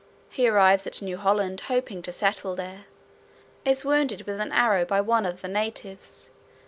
He 0.31 0.47
arrives 0.47 0.87
at 0.87 1.03
New 1.03 1.15
Holland, 1.15 1.61
hoping 1.67 2.01
to 2.01 2.11
settle 2.11 2.55
there. 2.55 2.85
Is 3.65 3.85
wounded 3.85 4.23
with 4.23 4.39
an 4.39 4.51
arrow 4.51 4.83
by 4.83 4.99
one 4.99 5.27
of 5.27 5.41
the 5.41 5.47
natives. 5.47 6.31